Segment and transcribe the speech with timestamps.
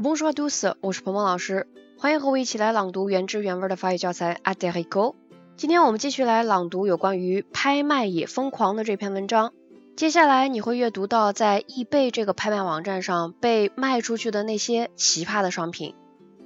[0.00, 1.66] Bonjour à tous，我是鹏鹏老师，
[1.98, 5.14] 欢迎和我一起来朗读原汁原味的法语教材《a d e r i c o
[5.56, 9.52] 今天我们继续来朗读有关于拍卖也疯狂的这篇文章。
[9.94, 15.94] 接下来你会阅读到在易贝这个拍卖网站上被卖出去的那些奇葩的商品。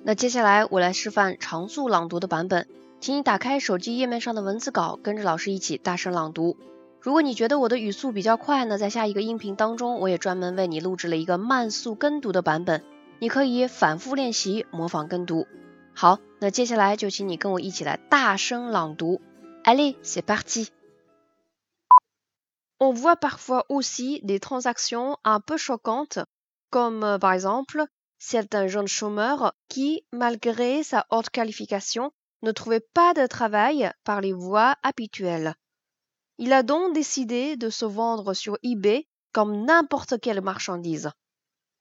[0.02, 2.66] 那接下来我来示范常速朗读的版本，
[3.00, 6.56] 请你打开手机页面上的文字稿，跟着老师一起大声朗读。
[7.00, 12.82] 如果你觉得我的语速比较快呢，在下一个音频当中，我也专门为你录制了一个慢速跟读的版本，
[13.19, 15.47] 你可以反复练习模仿跟读。
[15.95, 19.21] 好，那接下来就请你跟我一起来大声朗读。
[19.63, 20.69] Allez, c'est parti.
[22.79, 26.25] On voit parfois aussi des transactions un peu choquantes,
[26.71, 27.85] comme par exemple
[28.17, 34.19] celle d'un jeune chômeur qui, malgré sa haute qualification, ne trouvait pas de travail par
[34.19, 35.53] les voies habituelles.
[36.39, 41.11] Il a donc décidé de se vendre sur eBay comme n'importe quelle marchandise.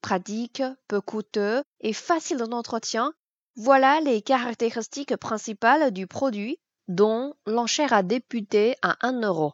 [0.05, 3.11] Pratique, peu coûteux et facile d'entretien,
[3.55, 9.53] voilà les caractéristiques principales du produit dont l'enchère a débuté à 1 euro.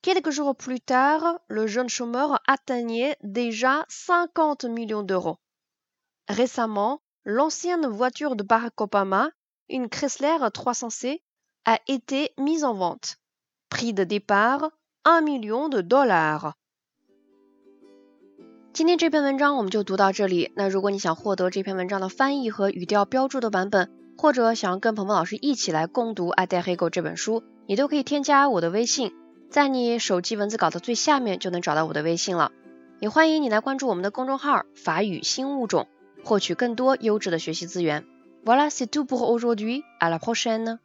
[0.00, 5.38] Quelques jours plus tard, le jeune chômeur atteignait déjà 50 millions d'euros.
[6.28, 9.28] Récemment, l'ancienne voiture de Barack Obama,
[9.68, 11.20] une Chrysler 300C,
[11.64, 13.16] a été mise en vente.
[13.70, 14.70] Prix de départ
[15.04, 16.54] 1 million de dollars.
[18.78, 20.52] 今天这篇文章我们就读到这里。
[20.54, 29.10] 那如果你想获得这篇文章的翻译和语调标注的版本，或者想要跟鹏鹏老师一起来共读《爱戴黑狗》这本书，你都可以添加我的微信，
[29.50, 32.52] 在你手机文字稿的最下面就能找到我的微信了。
[33.00, 35.88] 也欢迎你来关注我们的公众号“法语新物种”，
[36.22, 38.04] 获取更多优质的学习资源。
[38.44, 39.82] Voilà, c'est tout pour aujourd'hui.
[39.98, 40.78] À la prochaine.